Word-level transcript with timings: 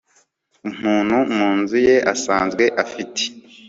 umuntu 0.69 1.17
mu 1.35 1.49
nzu 1.59 1.77
ye 1.87 1.95
asanzwe 2.13 2.63
afite 2.83 3.23